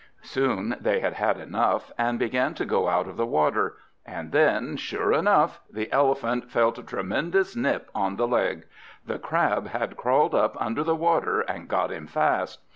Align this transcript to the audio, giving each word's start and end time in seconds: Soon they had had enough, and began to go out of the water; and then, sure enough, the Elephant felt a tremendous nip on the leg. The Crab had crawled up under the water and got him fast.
Soon 0.23 0.75
they 0.81 0.99
had 0.99 1.13
had 1.13 1.37
enough, 1.39 1.91
and 1.95 2.17
began 2.17 2.55
to 2.55 2.65
go 2.65 2.87
out 2.87 3.07
of 3.07 3.17
the 3.17 3.25
water; 3.27 3.77
and 4.03 4.31
then, 4.31 4.75
sure 4.75 5.13
enough, 5.13 5.59
the 5.71 5.91
Elephant 5.91 6.49
felt 6.49 6.79
a 6.79 6.81
tremendous 6.81 7.55
nip 7.55 7.87
on 7.93 8.15
the 8.15 8.27
leg. 8.27 8.65
The 9.05 9.19
Crab 9.19 9.67
had 9.67 9.97
crawled 9.97 10.33
up 10.33 10.59
under 10.59 10.83
the 10.83 10.95
water 10.95 11.41
and 11.41 11.67
got 11.67 11.91
him 11.91 12.07
fast. 12.07 12.61